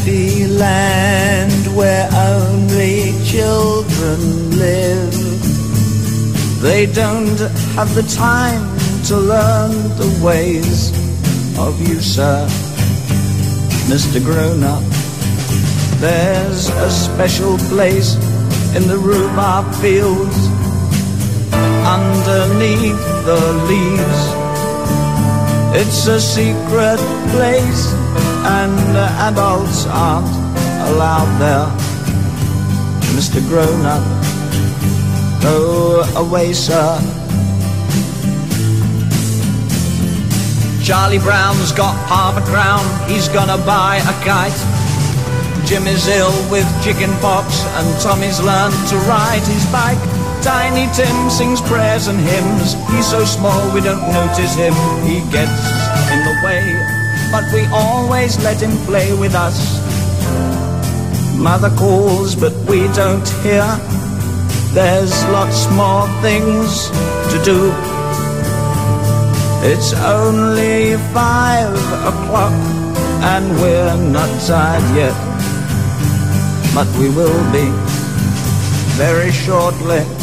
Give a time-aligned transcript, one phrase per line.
[0.00, 5.12] Happy land where only children live.
[6.62, 7.38] They don't
[7.76, 8.64] have the time
[9.08, 10.88] to learn the ways
[11.58, 12.46] of you, sir,
[13.92, 14.24] Mr.
[14.24, 14.82] Grown Up.
[16.00, 18.14] There's a special place
[18.74, 20.46] in the rhubarb fields
[21.84, 24.22] underneath the leaves.
[25.76, 27.00] It's a secret
[27.32, 27.99] place
[28.60, 30.28] and adults aren't
[30.90, 31.68] allowed there.
[33.16, 33.40] Mr.
[33.48, 34.04] Grown Up,
[35.40, 37.00] go away, sir.
[40.84, 44.60] Charlie Brown's got half a crown, he's gonna buy a kite.
[45.66, 50.02] Jim is ill with chicken pox and Tommy's learned to ride his bike.
[50.42, 52.74] Tiny Tim sings prayers and hymns.
[52.92, 54.74] He's so small we don't notice him.
[55.08, 55.64] He gets
[56.12, 56.89] in the way,
[57.30, 59.56] but we always let him play with us.
[61.38, 63.66] Mother calls, but we don't hear.
[64.74, 66.90] There's lots more things
[67.32, 67.72] to do.
[69.62, 71.74] It's only five
[72.10, 72.52] o'clock
[73.22, 75.16] and we're not tired yet.
[76.74, 77.68] But we will be
[78.96, 80.19] very shortly.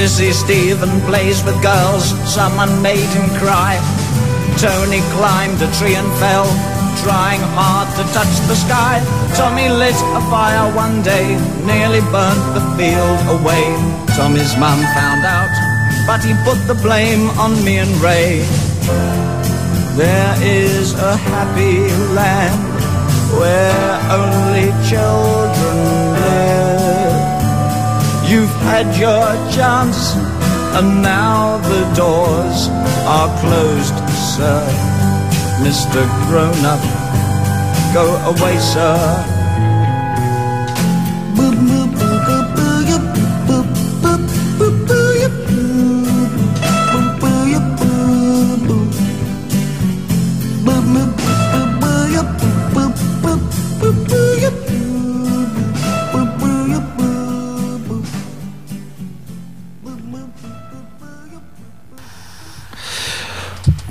[0.00, 3.76] Sissy Stephen plays with girls, someone made him cry.
[4.56, 6.48] Tony climbed a tree and fell,
[7.04, 8.96] trying hard to touch the sky.
[9.36, 11.36] Tommy lit a fire one day,
[11.68, 13.68] nearly burnt the field away.
[14.16, 15.52] Tommy's mum found out,
[16.06, 18.40] but he put the blame on me and Ray.
[20.00, 21.76] There is a happy
[22.16, 22.72] land
[23.36, 25.89] where only children
[28.70, 30.14] had your chance,
[30.78, 32.68] and now the doors
[33.16, 33.98] are closed,
[34.34, 34.62] sir.
[35.66, 36.00] Mr.
[36.28, 36.82] Grown Up,
[37.92, 39.29] go away, sir.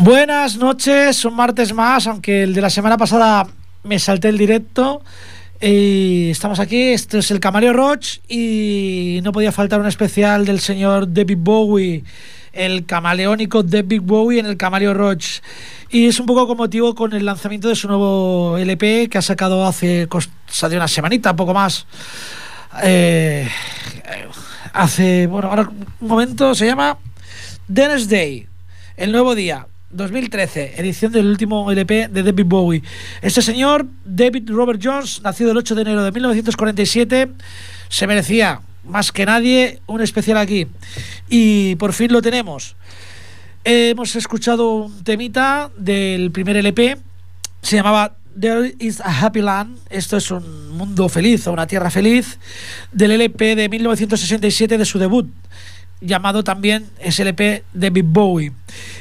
[0.09, 3.45] Buenas noches, un martes más, aunque el de la semana pasada
[3.83, 5.03] me salté el directo.
[5.61, 10.61] Y estamos aquí, esto es el Camario Roach y no podía faltar un especial del
[10.61, 12.03] señor David Bowie,
[12.53, 15.41] el camaleónico David Bowie en el Camario Roach.
[15.91, 19.21] Y es un poco con motivo con el lanzamiento de su nuevo LP que ha
[19.21, 21.85] sacado hace cosa de una semanita, poco más.
[22.81, 23.47] Eh,
[24.73, 26.97] hace, bueno, ahora un momento, se llama
[27.67, 28.47] Dennis Day,
[28.97, 29.67] el nuevo día.
[29.91, 32.83] 2013, edición del último LP de David Bowie.
[33.21, 37.31] Este señor, David Robert Jones, nacido el 8 de enero de 1947,
[37.87, 40.67] se merecía más que nadie un especial aquí.
[41.29, 42.75] Y por fin lo tenemos.
[43.63, 46.97] Hemos escuchado un temita del primer LP,
[47.61, 49.79] se llamaba There is a Happy Land.
[49.89, 52.39] Esto es un mundo feliz o una tierra feliz
[52.91, 55.27] del LP de 1967 de su debut
[56.01, 58.51] llamado también SLP David Bowie.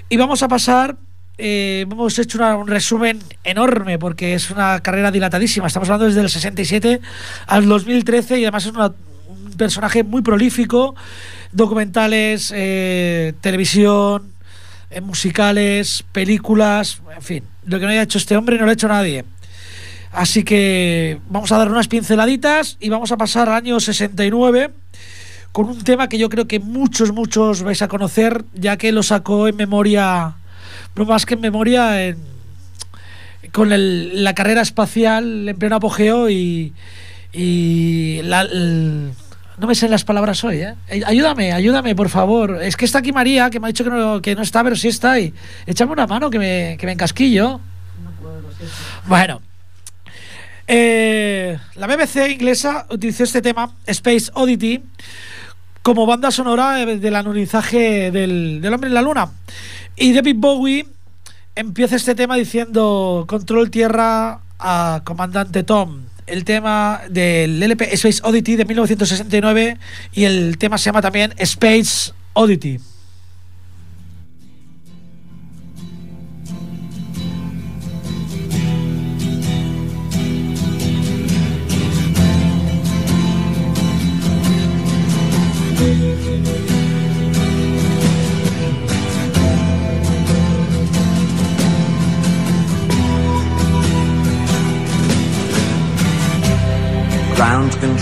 [0.09, 0.97] Y vamos a pasar,
[1.36, 5.66] eh, hemos hecho un resumen enorme porque es una carrera dilatadísima.
[5.66, 7.00] Estamos hablando desde el 67
[7.47, 10.95] al 2013 y además es un personaje muy prolífico.
[11.53, 14.33] Documentales, eh, televisión,
[14.91, 17.45] eh, musicales, películas, en fin.
[17.65, 19.24] Lo que no haya hecho este hombre no lo ha hecho nadie.
[20.10, 24.71] Así que vamos a dar unas pinceladitas y vamos a pasar al año 69
[25.53, 29.03] con un tema que yo creo que muchos, muchos vais a conocer, ya que lo
[29.03, 30.34] sacó en memoria,
[30.95, 32.18] no más que en memoria, en,
[33.53, 36.72] con el, la carrera espacial en pleno apogeo y,
[37.33, 39.12] y la, el,
[39.59, 40.74] no me sé las palabras hoy, ¿eh?
[41.04, 42.62] Ayúdame, ayúdame, por favor.
[42.62, 44.77] Es que está aquí María, que me ha dicho que no, que no está, pero
[44.77, 45.34] sí está ahí.
[45.66, 47.60] Échame una mano, que me, que me encasquillo.
[48.04, 48.42] No puedo,
[49.06, 49.42] bueno.
[50.68, 54.83] Eh, la BBC inglesa utilizó este tema, Space Oddity,
[55.83, 59.30] como banda sonora del anunizaje del, del, hombre en la luna.
[59.97, 60.86] Y David Bowie
[61.54, 66.03] empieza este tema diciendo Control Tierra a Comandante Tom.
[66.27, 69.78] El tema del LP Space Oddity de 1969
[70.13, 72.78] y el tema se llama también Space Oddity.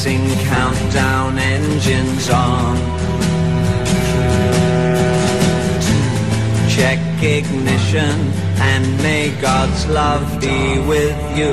[0.00, 2.76] Commencing countdown engines on.
[6.70, 11.52] Check ignition and may God's love be with you.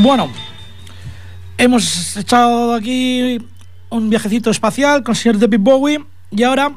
[0.00, 0.30] Bueno,
[1.56, 3.44] hemos echado aquí
[3.90, 6.72] un viajecito espacial con el señor David Bowie y ahora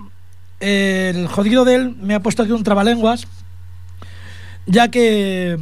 [0.60, 3.28] el jodido de él me ha puesto aquí un trabalenguas,
[4.66, 5.60] ya que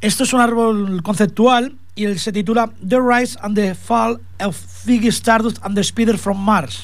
[0.00, 4.56] esto es un árbol conceptual y él se titula The Rise and the Fall of
[4.56, 6.82] Ziggy Stardust and the Spider from Mars.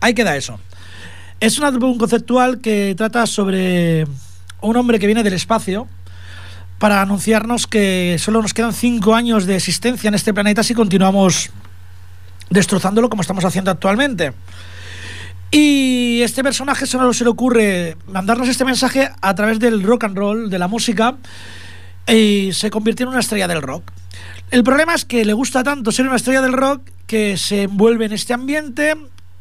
[0.00, 0.58] Ahí queda eso.
[1.38, 4.06] Es un álbum conceptual que trata sobre
[4.62, 5.86] un hombre que viene del espacio
[6.84, 11.48] para anunciarnos que solo nos quedan cinco años de existencia en este planeta si continuamos
[12.50, 14.34] destrozándolo como estamos haciendo actualmente.
[15.50, 20.18] Y este personaje solo se le ocurre mandarnos este mensaje a través del rock and
[20.18, 21.16] roll, de la música,
[22.06, 23.90] y se convirtió en una estrella del rock.
[24.50, 28.04] El problema es que le gusta tanto ser una estrella del rock que se envuelve
[28.04, 28.94] en este ambiente,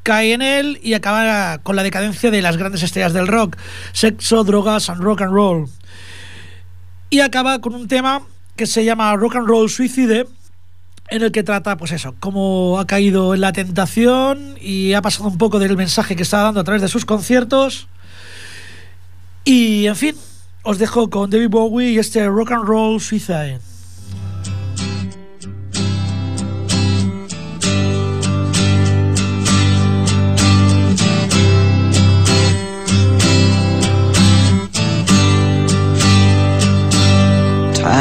[0.04, 3.58] cae en él y acaba con la decadencia de las grandes estrellas del rock,
[3.92, 5.68] sexo, drogas and rock and roll.
[7.14, 8.24] Y acaba con un tema
[8.56, 10.26] que se llama Rock and Roll Suicide,
[11.10, 15.30] en el que trata, pues eso, cómo ha caído en la tentación y ha pasado
[15.30, 17.88] un poco del mensaje que estaba dando a través de sus conciertos.
[19.46, 20.16] Y en fin,
[20.64, 23.60] os dejo con David Bowie y este Rock and Roll Suicide.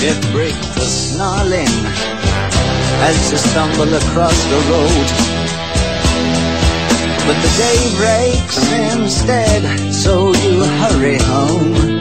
[0.00, 1.76] Ship break the snarling
[3.04, 5.08] as you stumble across the road.
[7.26, 12.00] But the day breaks instead, so you hurry home.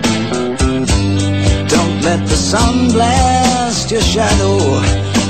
[1.67, 4.59] Don't let the sun blast your shadow.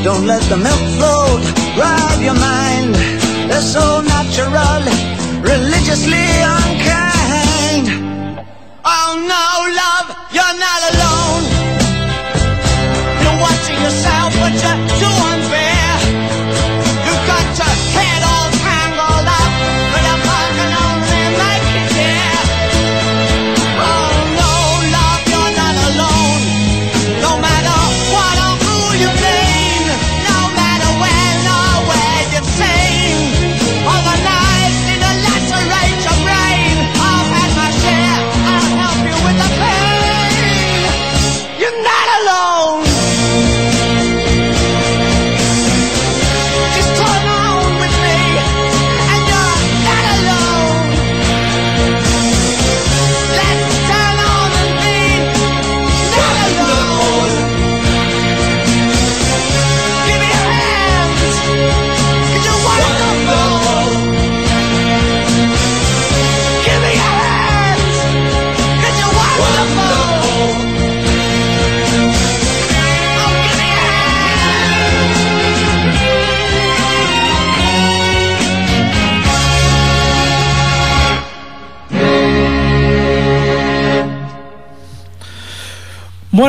[0.04, 1.42] Don't let the milk float
[1.76, 2.94] rob your mind.
[3.50, 4.84] They're so natural,
[5.42, 8.46] religiously unkind.
[8.86, 9.46] Oh no,
[9.82, 10.99] love, you're not alone
[13.90, 15.09] yourself, would you?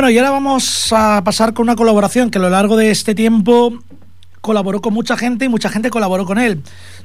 [0.01, 3.13] Bueno, y ahora vamos a pasar con una colaboración que a lo largo de este
[3.13, 3.77] tiempo
[4.41, 6.63] colaboró con mucha gente y mucha gente colaboró con él.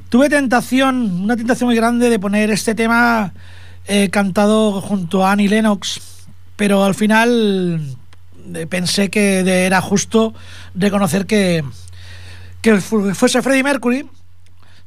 [0.09, 3.33] Tuve tentación, una tentación muy grande de poner este tema
[3.85, 6.01] eh, cantado junto a Annie Lennox,
[6.55, 7.95] pero al final
[8.55, 10.33] eh, pensé que era justo
[10.73, 11.63] reconocer que,
[12.63, 14.09] que fu- fuese Freddie Mercury,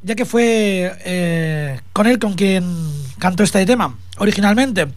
[0.02, 2.64] ya que fue eh, con él con quien
[3.20, 4.88] cantó este tema originalmente.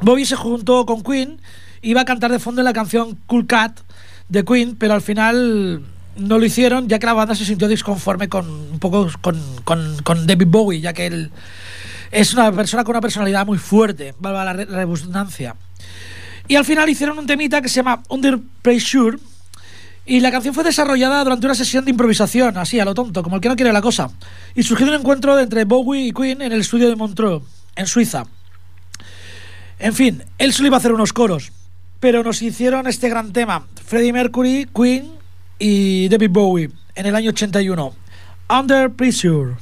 [0.00, 1.40] Bobby se juntó con Queen,
[1.82, 3.80] iba a cantar de fondo en la canción Cool Cat
[4.28, 5.82] de Queen, pero al final
[6.16, 10.02] no lo hicieron, ya que la banda se sintió disconforme con un poco con, con-
[10.02, 11.30] con David Bowie, ya que él
[12.10, 15.56] es una persona con una personalidad muy fuerte, valga la re- redundancia.
[16.48, 19.18] Y al final hicieron un temita que se llama Under Pressure.
[20.06, 23.36] Y la canción fue desarrollada durante una sesión de improvisación, así a lo tonto, como
[23.36, 24.10] el que no quiere la cosa.
[24.56, 27.44] Y surgió un encuentro entre Bowie y Queen en el estudio de Montreux,
[27.76, 28.24] en Suiza.
[29.78, 31.52] En fin, él solo iba a hacer unos coros,
[32.00, 35.12] pero nos hicieron este gran tema: Freddie Mercury, Queen
[35.58, 37.94] y David Bowie en el año 81.
[38.48, 39.56] Under Pressure.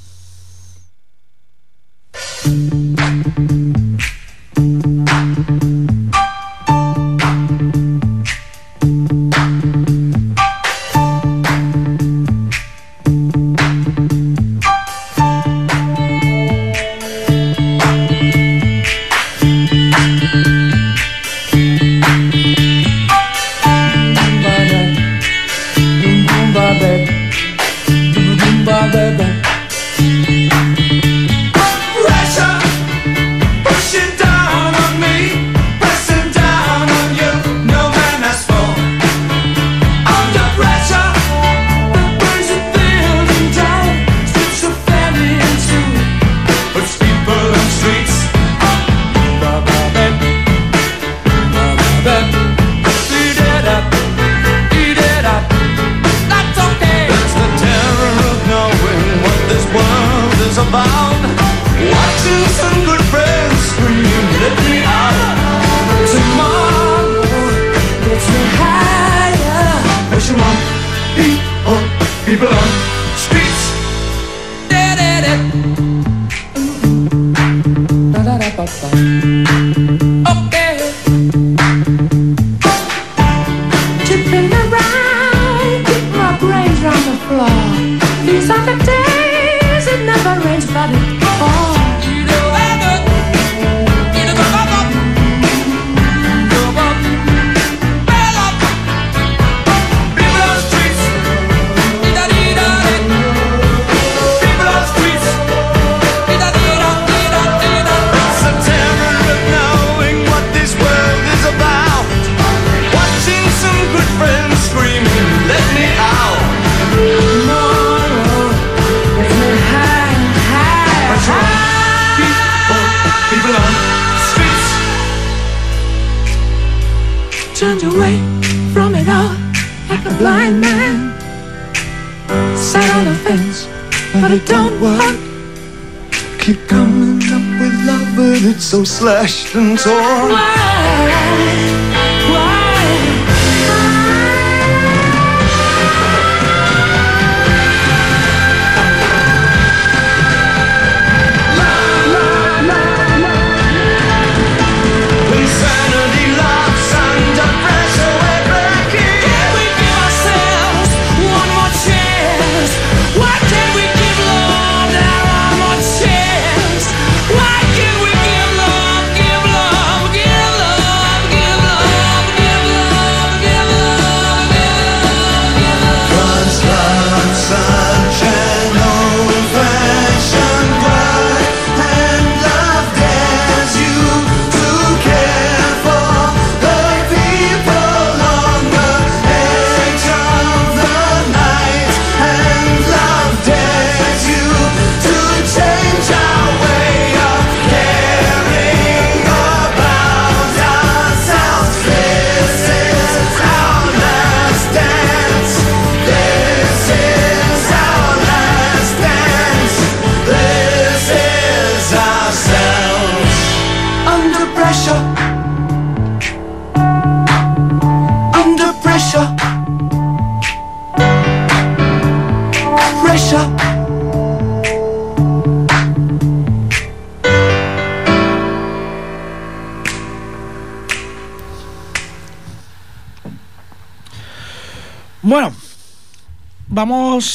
[139.08, 140.57] flesh and torn.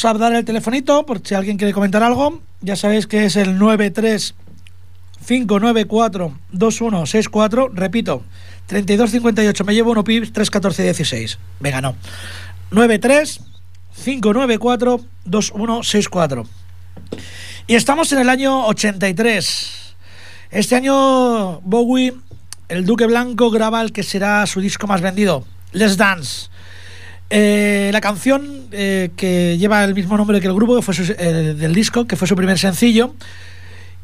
[0.05, 2.41] A dar el telefonito por si alguien quiere comentar algo.
[2.61, 4.35] Ya sabéis que es el 93
[5.25, 7.69] 594 2164.
[7.73, 8.23] Repito,
[8.67, 9.63] 3258.
[9.65, 11.39] Me llevo uno pips 31416.
[11.59, 11.95] Venga, no.
[12.71, 13.41] 93
[14.03, 16.45] 594 2164.
[17.67, 19.95] Y estamos en el año 83.
[20.51, 22.13] Este año Bowie,
[22.67, 26.49] el Duque Blanco, graba el que será su disco más vendido, Let's Dance.
[27.29, 31.55] Eh, la canción eh, que lleva el mismo nombre que el grupo, que fue eh,
[31.57, 33.15] del disco, que fue su primer sencillo.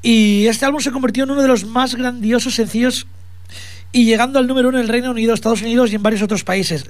[0.01, 3.08] Y este álbum se convirtió en uno de los más grandiosos sencillos
[3.91, 6.43] y llegando al número uno en el Reino Unido, Estados Unidos y en varios otros
[6.43, 6.86] países.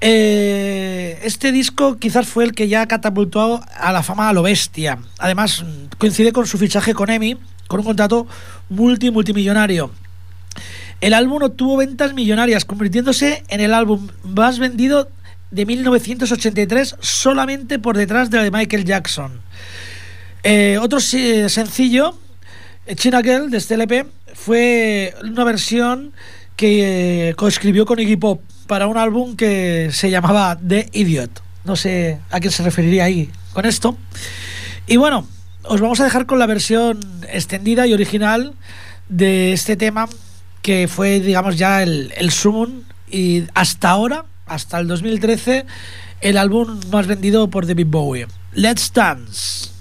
[0.00, 4.98] este disco quizás fue el que ya catapultó a la fama a lo bestia.
[5.18, 5.64] Además,
[5.98, 7.36] coincide con su fichaje con EMI,
[7.68, 8.26] con un contrato
[8.70, 9.90] multi multimillonario.
[11.00, 15.08] El álbum obtuvo ventas millonarias, convirtiéndose en el álbum más vendido
[15.50, 19.40] de 1983 solamente por detrás de la de Michael Jackson.
[20.42, 22.16] Eh, otro sencillo,
[22.86, 26.12] eh, China Girl de este LP, fue una versión
[26.56, 31.42] que eh, coescribió con Iggy Pop para un álbum que se llamaba The Idiot.
[31.64, 33.96] No sé a quién se referiría ahí con esto.
[34.86, 35.26] Y bueno,
[35.64, 38.54] os vamos a dejar con la versión extendida y original
[39.08, 40.08] de este tema
[40.62, 45.64] que fue, digamos, ya el, el sumum y hasta ahora hasta el 2013
[46.20, 48.26] el álbum más vendido por David Bowie.
[48.52, 49.79] Let's Dance.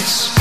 [0.00, 0.39] dance.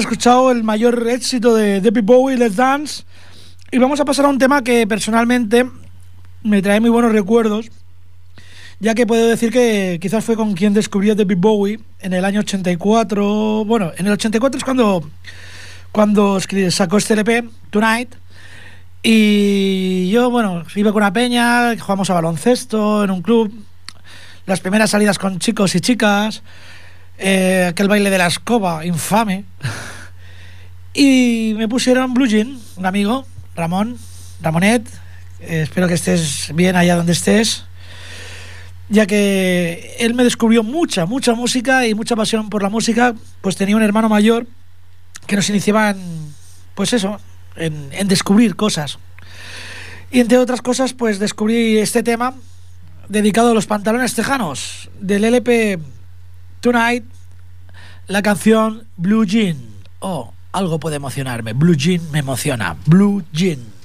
[0.00, 3.04] Escuchado el mayor éxito de David Bowie, Let's Dance.
[3.70, 5.66] Y vamos a pasar a un tema que personalmente
[6.42, 7.70] me trae muy buenos recuerdos.
[8.80, 12.40] Ya que puedo decir que quizás fue con quien descubrió David Bowie en el año
[12.40, 13.64] 84.
[13.66, 15.08] Bueno, en el 84 es cuando,
[15.92, 16.38] cuando
[16.70, 18.14] sacó este LP, Tonight.
[19.02, 23.52] Y yo, bueno, iba con una peña, jugamos a baloncesto en un club.
[24.46, 26.42] Las primeras salidas con chicos y chicas.
[27.22, 29.44] Eh, aquel baile de la escoba, infame.
[30.94, 33.98] y me pusieron Blue Jean, un amigo, Ramón,
[34.40, 34.88] Ramonet.
[35.40, 37.66] Eh, espero que estés bien allá donde estés.
[38.88, 43.54] Ya que él me descubrió mucha, mucha música y mucha pasión por la música, pues
[43.54, 44.46] tenía un hermano mayor
[45.26, 46.34] que nos iniciaba en,
[46.74, 47.20] pues eso,
[47.54, 48.98] en, en descubrir cosas.
[50.10, 52.34] Y entre otras cosas, pues descubrí este tema
[53.10, 55.78] dedicado a los pantalones tejanos del LP
[56.60, 57.04] Tonight,
[58.06, 59.56] la canción Blue Jean.
[60.00, 61.54] Oh, algo puede emocionarme.
[61.54, 62.76] Blue Jean me emociona.
[62.84, 63.79] Blue Jean.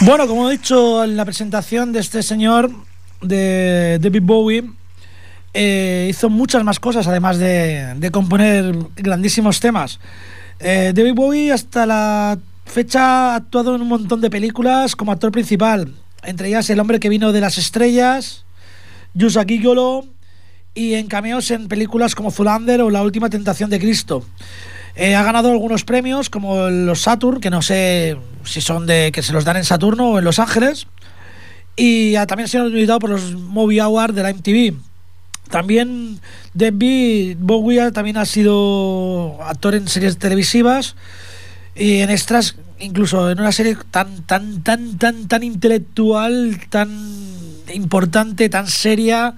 [0.00, 2.70] Bueno, como he dicho en la presentación de este señor,
[3.20, 4.64] de David Bowie,
[5.54, 10.00] eh, hizo muchas más cosas además de, componer grandísimos temas.
[10.60, 15.30] Eh, David Bowie hasta la fecha ha actuado en un montón de películas como actor
[15.30, 18.44] principal, entre ellas El hombre que vino de las estrellas,
[19.14, 19.44] Yusa
[20.76, 24.24] y en cameos en películas como Zulander o La última tentación de Cristo.
[24.96, 29.22] Eh, ha ganado algunos premios como los Saturn, que no sé si son de que
[29.22, 30.86] se los dan en Saturno o en Los Ángeles.
[31.76, 34.74] Y también ha sido invitado por los Movie Awards de la MTV.
[35.50, 36.20] También
[36.54, 40.96] David Bowie también ha sido actor en series televisivas
[41.74, 46.88] Y en extras, incluso en una serie tan, tan, tan, tan, tan intelectual, tan
[47.72, 49.34] importante, tan seria.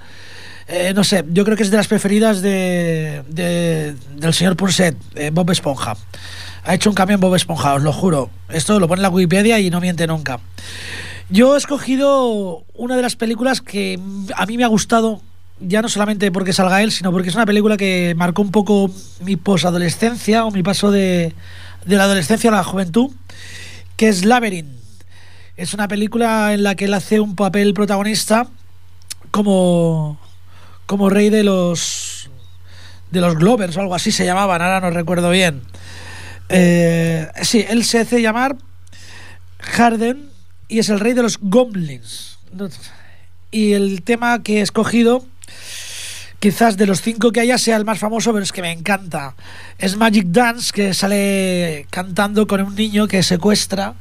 [0.68, 4.96] Eh, no sé, yo creo que es de las preferidas de, de- del señor Punset,
[5.14, 5.96] eh, Bob Esponja.
[6.64, 8.30] Ha hecho un cambio en Bob Esponja, os lo juro.
[8.48, 10.40] Esto lo pone en la Wikipedia y no miente nunca.
[11.30, 14.00] Yo he escogido una de las películas que
[14.34, 15.20] a mí me ha gustado,
[15.60, 18.90] ya no solamente porque salga él, sino porque es una película que marcó un poco
[19.20, 21.32] mi posadolescencia o mi paso de,
[21.84, 23.10] de la adolescencia a la juventud,
[23.96, 24.70] que es Labyrinth.
[25.56, 28.48] Es una película en la que él hace un papel protagonista
[29.30, 30.18] como,
[30.86, 32.30] como rey de los
[33.10, 35.62] de los Glovers o algo así se llamaban, ahora no recuerdo bien.
[36.48, 38.56] Eh, sí, él se hace llamar
[39.60, 40.30] Harden
[40.68, 42.38] y es el rey de los Goblins.
[43.50, 45.24] Y el tema que he escogido,
[46.46, 49.34] quizás de los cinco que haya, sea el más famoso, pero es que me encanta.
[49.78, 53.94] Es Magic Dance, que sale cantando con un niño que secuestra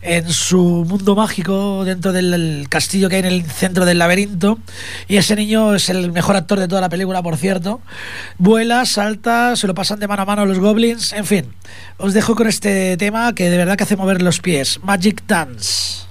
[0.00, 4.60] en su mundo mágico dentro del castillo que hay en el centro del laberinto.
[5.08, 7.80] Y ese niño es el mejor actor de toda la película, por cierto.
[8.38, 11.12] Vuela, salta, se lo pasan de mano a mano los goblins.
[11.12, 11.46] En fin,
[11.98, 14.78] os dejo con este tema que de verdad que hace mover los pies.
[14.84, 16.06] Magic Dance.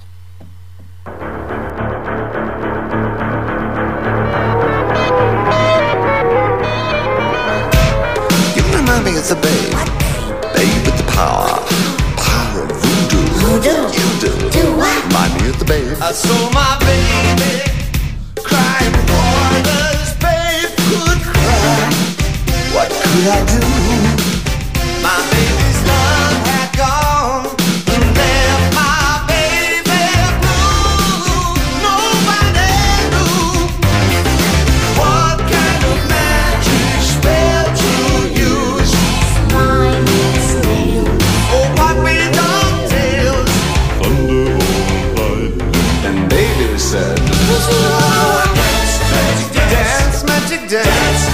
[9.20, 10.54] Remind me of the babe.
[10.54, 11.46] Babe with the power.
[12.16, 13.22] Power of voodoo.
[13.40, 13.80] Voodoo?
[13.92, 14.50] You do.
[14.50, 15.04] Do what?
[15.04, 15.96] Remind me of the babe.
[16.00, 17.62] I saw my baby
[18.42, 21.90] crying for this babe could cry.
[22.74, 24.09] What could I do?
[50.90, 51.29] Magic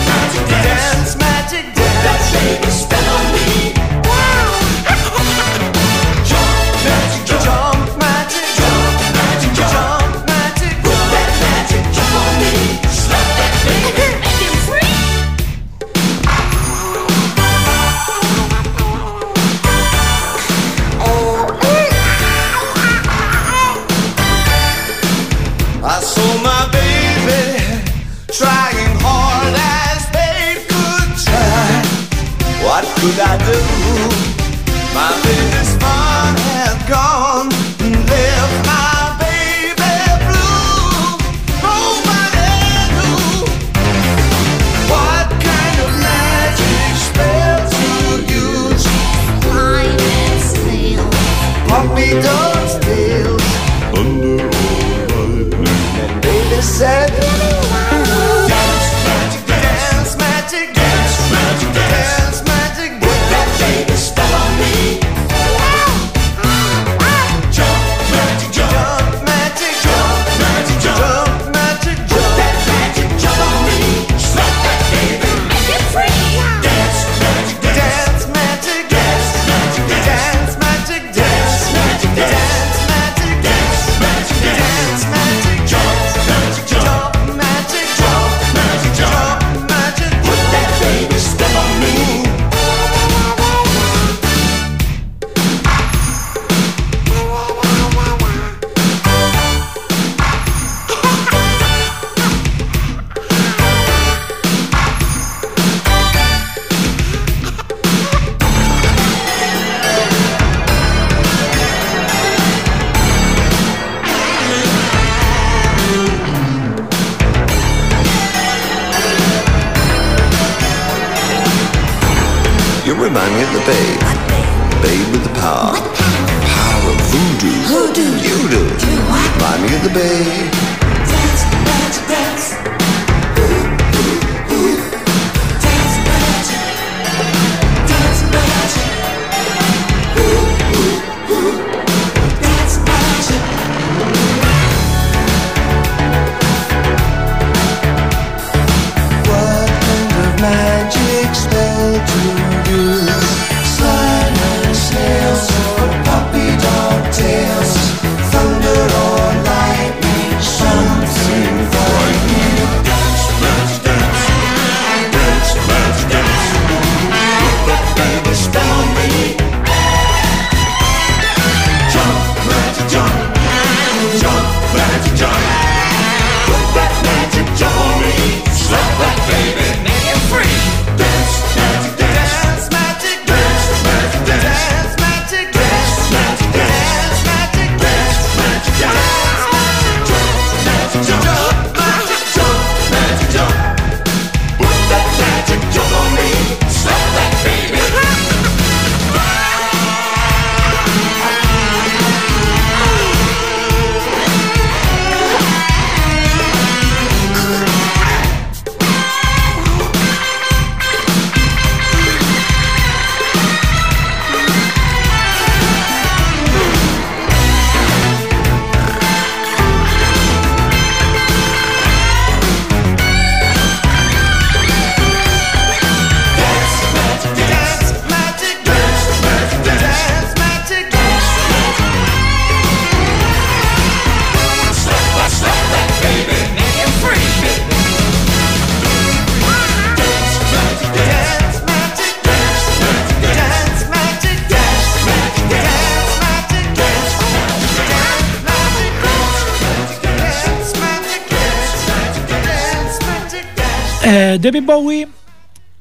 [254.18, 255.08] Eh, David Bowie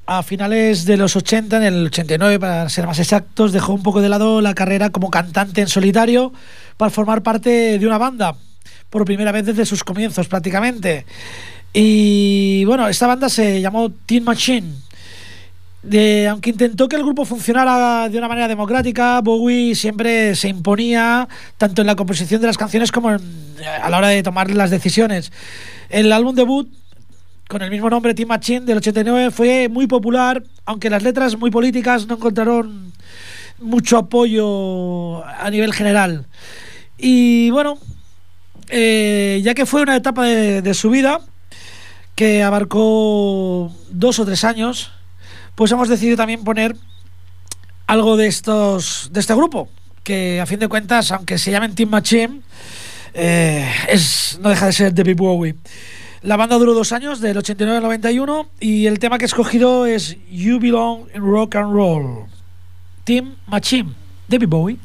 [0.07, 4.01] a finales de los 80, en el 89 para ser más exactos, dejó un poco
[4.01, 6.33] de lado la carrera como cantante en solitario
[6.75, 8.35] para formar parte de una banda,
[8.89, 11.05] por primera vez desde sus comienzos prácticamente.
[11.71, 14.67] Y bueno, esta banda se llamó Teen Machine.
[15.81, 21.27] De- aunque intentó que el grupo funcionara de una manera democrática, Bowie siempre se imponía
[21.57, 25.31] tanto en la composición de las canciones como a la hora de tomar las decisiones.
[25.89, 26.67] El álbum debut
[27.47, 31.51] con el mismo nombre, Team Machine, del 89, fue muy popular, aunque las letras muy
[31.51, 32.91] políticas no encontraron
[33.59, 36.25] mucho apoyo a nivel general.
[36.97, 37.77] Y bueno,
[38.69, 41.21] eh, ya que fue una etapa de, su vida
[42.15, 44.91] que abarcó dos o tres años,
[45.53, 46.75] pues hemos decidido también poner
[47.87, 49.69] algo de estos de este grupo,
[50.03, 52.41] que a fin de cuentas, aunque se llamen Team Machine,
[53.13, 55.55] eh, es, no deja de ser David Bowie.
[56.25, 59.85] La banda duró dos años, del 89 al 91, y el tema que he escogido
[59.85, 62.25] es You Belong in Rock and Roll.
[63.03, 63.93] Team Machine,
[64.27, 64.79] David Bowie.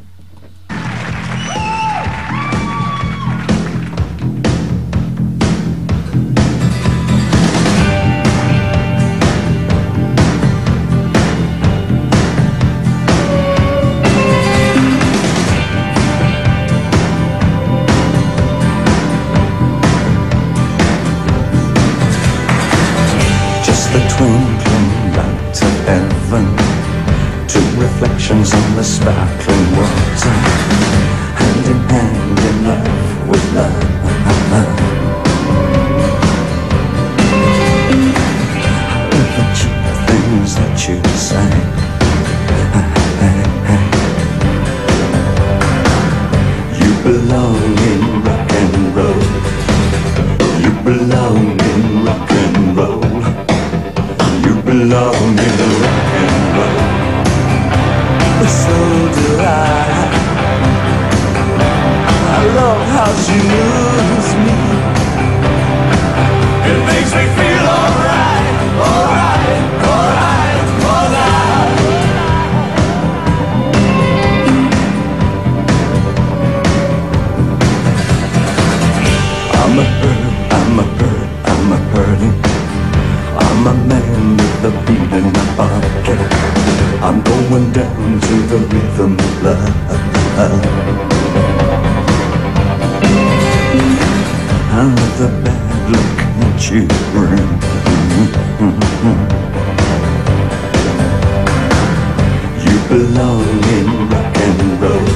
[87.51, 89.75] Going down to the rhythm of love.
[94.81, 96.83] With a bad look at you.
[102.65, 105.09] You belong in rock and roll.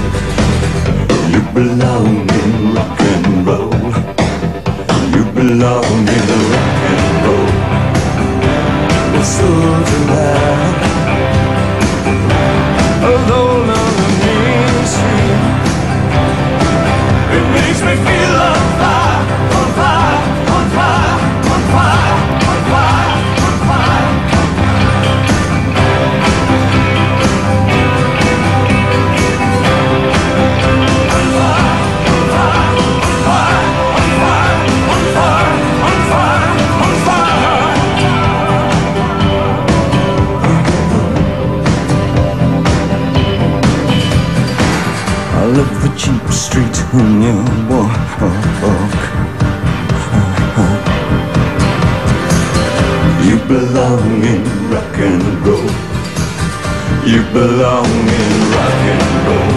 [1.32, 3.74] You belong in rock and roll.
[5.14, 7.50] You belong in rock and roll.
[9.22, 9.46] So
[9.86, 10.63] do I.
[47.02, 47.80] небо
[53.26, 55.70] You belong in rock and roll.
[57.10, 59.54] You belong in rock and roll.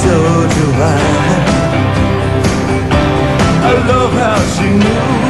[0.00, 0.16] So
[0.54, 0.98] do I.
[3.70, 5.25] I love how she knew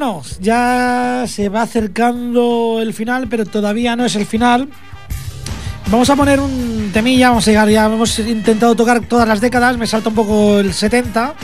[0.00, 4.68] Bueno, ya se va acercando el final, pero todavía no es el final.
[5.90, 9.76] Vamos a poner un temilla, vamos a llegar ya, hemos intentado tocar todas las décadas,
[9.76, 11.34] me salta un poco el 70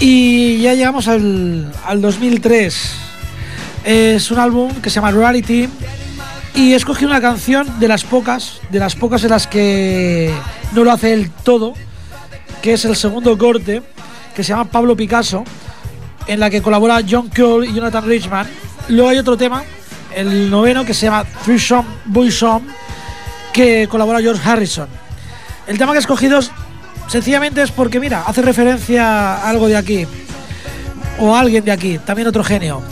[0.00, 2.92] y ya llegamos al, al 2003.
[3.84, 5.68] Es un álbum que se llama Reality
[6.56, 10.34] y he escogido una canción de las pocas, de las pocas en las que
[10.72, 11.74] no lo hace el todo,
[12.62, 13.80] que es el segundo corte,
[14.34, 15.44] que se llama Pablo Picasso
[16.26, 18.46] en la que colabora John Cole y Jonathan Richman.
[18.88, 19.62] Luego hay otro tema,
[20.14, 22.62] el noveno, que se llama Three Song Boy Song,
[23.52, 24.88] que colabora George Harrison.
[25.66, 26.50] El tema que he escogido es-
[27.08, 30.06] sencillamente es porque, mira, hace referencia a algo de aquí,
[31.18, 32.82] o a alguien de aquí, también otro genio.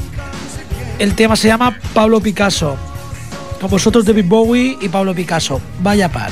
[0.98, 2.76] El tema se llama Pablo Picasso.
[3.60, 5.60] Con vosotros David Bowie y Pablo Picasso.
[5.80, 6.30] Vaya par.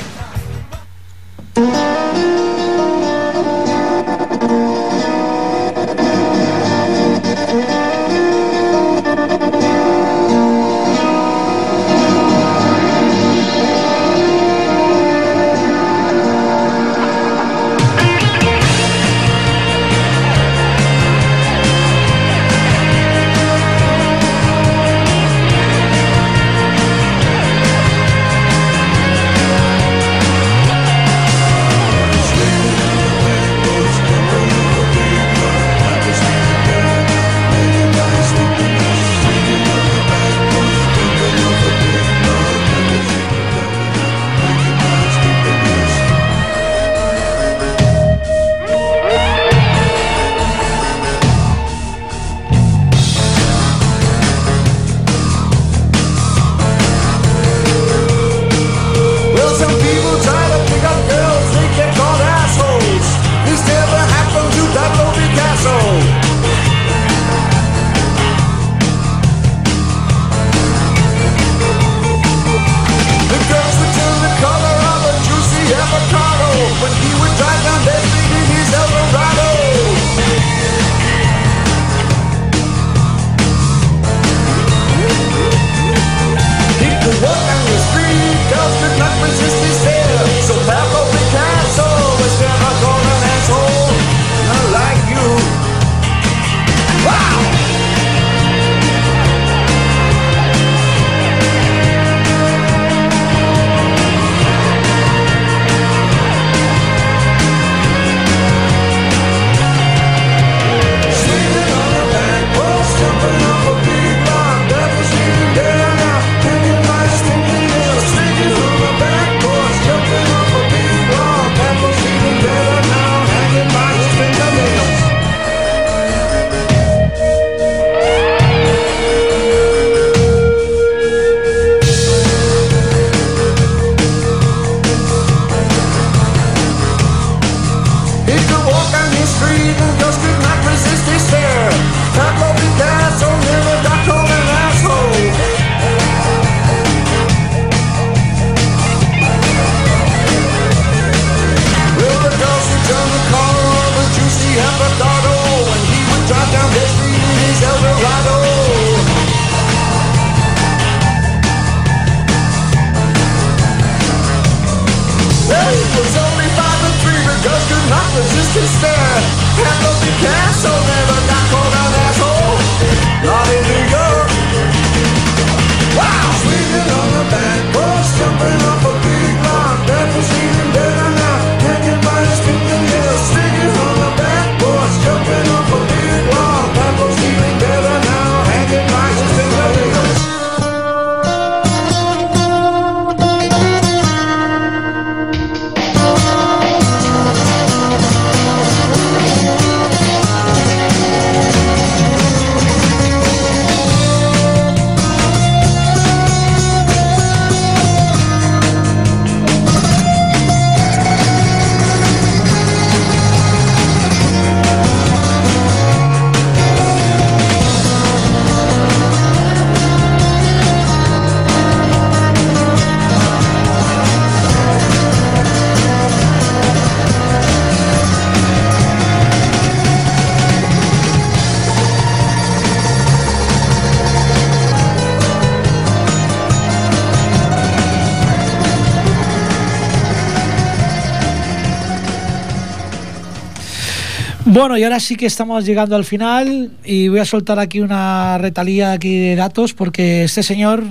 [244.57, 248.39] Bueno, y ahora sí que estamos llegando al final y voy a soltar aquí una
[248.39, 250.83] retalía aquí de datos porque este señor,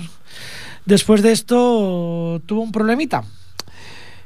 [0.84, 3.24] después de esto, tuvo un problemita.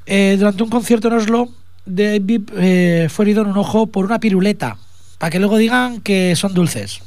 [0.05, 1.49] Eh, durante un concierto en Oslo,
[1.86, 4.76] David eh, fue herido en un ojo por una piruleta,
[5.16, 7.01] para que luego digan que son dulces.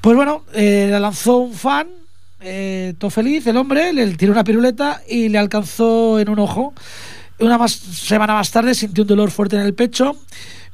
[0.00, 1.86] Pues bueno, eh, le lanzó un fan,
[2.40, 6.72] eh, todo feliz, el hombre, le tiró una piruleta y le alcanzó en un ojo.
[7.40, 10.16] Una más, semana más tarde sintió un dolor fuerte en el pecho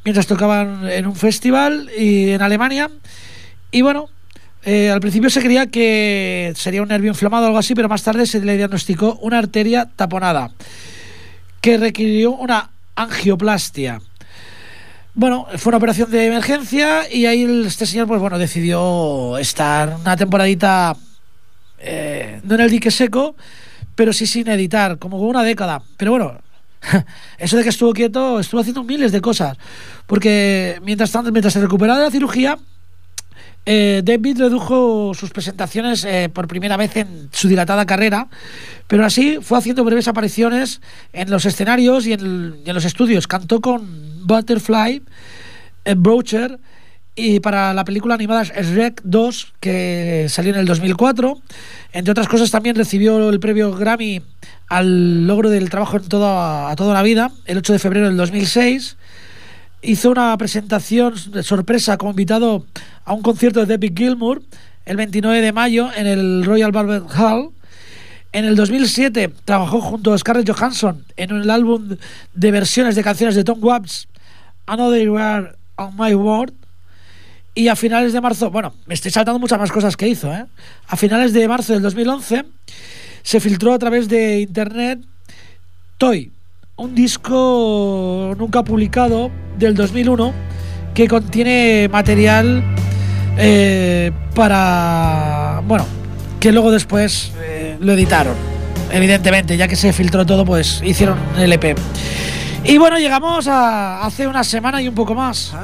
[0.04, 2.90] mientras tocaban en un festival y en Alemania.
[3.70, 4.08] Y bueno,
[4.64, 8.02] eh, al principio se creía que sería un nervio inflamado o algo así, pero más
[8.02, 10.50] tarde se le diagnosticó una arteria taponada
[11.60, 14.00] que requirió una angioplastia.
[15.14, 20.16] Bueno, fue una operación de emergencia y ahí este señor, pues bueno, decidió estar una
[20.16, 20.96] temporadita,
[21.78, 23.34] eh, no en el dique seco,
[23.94, 25.82] pero sí sin editar, como una década.
[25.96, 26.40] Pero bueno,
[27.38, 29.56] eso de que estuvo quieto, estuvo haciendo miles de cosas.
[30.06, 32.58] Porque mientras tanto, mientras se recuperaba de la cirugía,
[33.66, 38.28] eh, David redujo sus presentaciones eh, por primera vez en su dilatada carrera,
[38.86, 40.80] pero así fue haciendo breves apariciones
[41.12, 43.26] en los escenarios y en, el- y en los estudios.
[43.26, 45.02] Cantó con Butterfly,
[45.84, 46.58] eh, Broocher
[47.18, 51.36] y para la película animada Shrek 2, que salió en el 2004.
[51.92, 54.22] Entre otras cosas, también recibió el premio Grammy
[54.68, 58.16] al logro del trabajo en toda, a toda la vida, el 8 de febrero del
[58.16, 58.96] 2006
[59.82, 62.64] hizo una presentación de sorpresa como invitado
[63.04, 64.42] a un concierto de David Gilmour
[64.84, 67.50] el 29 de mayo en el Royal Albert Hall.
[68.32, 71.96] En el 2007 trabajó junto a Scarlett Johansson en el álbum
[72.34, 74.08] de versiones de canciones de Tom Waits,
[74.66, 76.54] Another Where on My World.
[77.58, 80.44] Y a finales de marzo, bueno, me estoy saltando muchas más cosas que hizo, ¿eh?
[80.86, 82.44] A finales de marzo del 2011
[83.24, 85.00] se filtró a través de internet
[85.96, 86.30] Toy,
[86.76, 90.32] un disco nunca publicado del 2001
[90.94, 92.62] que contiene material
[93.36, 95.84] eh, para, bueno,
[96.38, 98.36] que luego después eh, lo editaron,
[98.92, 101.74] evidentemente, ya que se filtró todo, pues hicieron el LP.
[102.68, 105.54] Y bueno, llegamos a hace una semana y un poco más.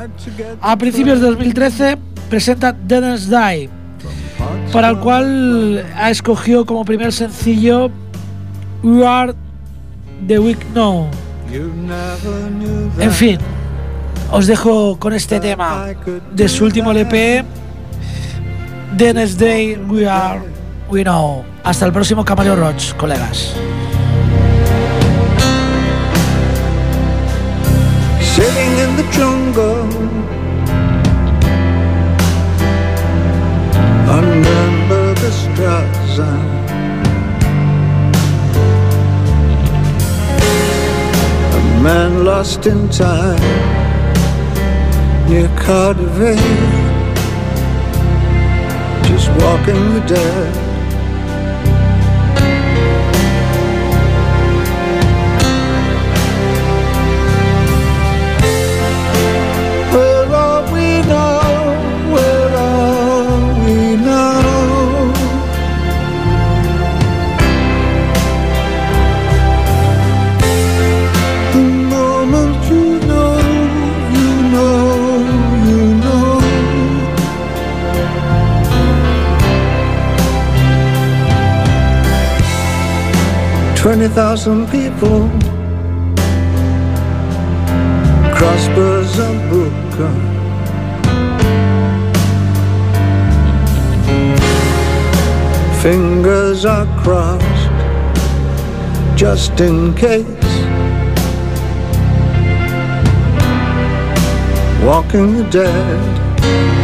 [0.63, 1.99] A principios de 2013
[2.31, 3.69] presenta Didn't Die,
[4.73, 7.91] para el cual ha escogido como primer sencillo
[8.83, 9.35] We Are
[10.27, 11.09] the Week Now.
[12.99, 13.39] En fin,
[14.31, 15.89] os dejo con este tema
[16.33, 17.45] de su último LP,
[18.97, 20.41] The Day We Are
[20.89, 21.45] We Know.
[21.65, 23.55] Hasta el próximo Camaleo Roach, colegas.
[28.35, 29.87] Sitting in the jungle
[34.19, 36.19] under the stars.
[41.59, 43.39] A man lost in time
[45.29, 46.41] near Cardiff,
[49.07, 50.64] just walking the dead.
[83.95, 85.29] 20,000 people.
[88.35, 90.15] Crossbows are broken.
[95.81, 97.71] Fingers are crossed
[99.17, 100.27] just in case.
[104.83, 106.84] Walking the dead.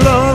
[0.00, 0.25] slow.